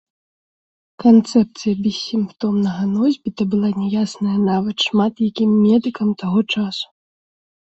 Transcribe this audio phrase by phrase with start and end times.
[1.03, 6.87] Канцэпцыя бессімптомнага носьбіта была няясная нават шмат якім медыкам таго часу.